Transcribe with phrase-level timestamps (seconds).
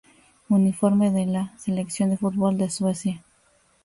[0.49, 3.21] Uniforme de la selección de fútbol de Suecia